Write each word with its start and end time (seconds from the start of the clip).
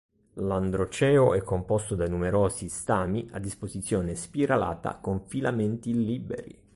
L'androceo 0.41 1.35
è 1.35 1.43
composto 1.43 1.93
da 1.93 2.07
numerosi 2.07 2.69
stami, 2.69 3.29
a 3.33 3.39
disposizione 3.39 4.15
spiralata, 4.15 4.95
con 4.95 5.27
filamenti 5.27 5.93
liberi. 5.93 6.59